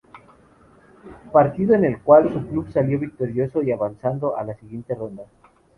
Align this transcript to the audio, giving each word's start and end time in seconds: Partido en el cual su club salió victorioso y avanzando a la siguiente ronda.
Partido 1.31 1.75
en 1.75 1.85
el 1.85 2.01
cual 2.01 2.33
su 2.33 2.43
club 2.47 2.71
salió 2.71 2.97
victorioso 2.97 3.61
y 3.61 3.71
avanzando 3.71 4.35
a 4.35 4.43
la 4.43 4.55
siguiente 4.55 4.95
ronda. 4.95 5.25